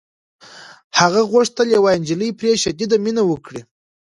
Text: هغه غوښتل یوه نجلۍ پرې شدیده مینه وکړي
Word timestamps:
هغه 0.99 1.21
غوښتل 1.31 1.67
یوه 1.77 1.91
نجلۍ 2.01 2.29
پرې 2.39 2.51
شدیده 2.63 2.97
مینه 3.03 3.23
وکړي 3.27 3.61